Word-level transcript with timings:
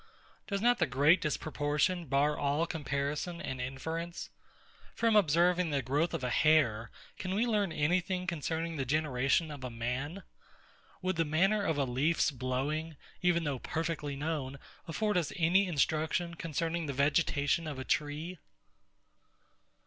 Does 0.47 0.61
not 0.61 0.79
the 0.79 0.87
great 0.87 1.21
disproportion 1.21 2.07
bar 2.07 2.35
all 2.35 2.65
comparison 2.65 3.39
and 3.39 3.61
inference? 3.61 4.31
From 4.95 5.15
observing 5.15 5.69
the 5.69 5.83
growth 5.83 6.15
of 6.15 6.23
a 6.23 6.31
hair, 6.31 6.89
can 7.19 7.35
we 7.35 7.45
learn 7.45 7.71
any 7.71 7.99
thing 7.99 8.25
concerning 8.25 8.77
the 8.77 8.83
generation 8.85 9.51
of 9.51 9.63
a 9.63 9.69
man? 9.69 10.23
Would 11.03 11.17
the 11.17 11.23
manner 11.23 11.63
of 11.63 11.77
a 11.77 11.83
leaf's 11.85 12.31
blowing, 12.31 12.97
even 13.21 13.43
though 13.43 13.59
perfectly 13.59 14.15
known, 14.15 14.57
afford 14.87 15.17
us 15.17 15.31
any 15.35 15.67
instruction 15.67 16.33
concerning 16.33 16.87
the 16.87 16.93
vegetation 16.93 17.67
of 17.67 17.77
a 17.77 17.85
tree? 17.85 18.39